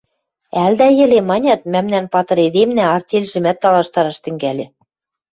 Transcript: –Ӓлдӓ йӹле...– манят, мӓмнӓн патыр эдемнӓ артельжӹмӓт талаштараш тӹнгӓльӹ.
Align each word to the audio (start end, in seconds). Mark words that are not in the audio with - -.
–Ӓлдӓ 0.63 0.87
йӹле...– 0.97 1.19
манят, 1.29 1.61
мӓмнӓн 1.71 2.05
патыр 2.13 2.37
эдемнӓ 2.47 2.85
артельжӹмӓт 2.95 3.57
талаштараш 3.61 4.17
тӹнгӓльӹ. 4.23 4.65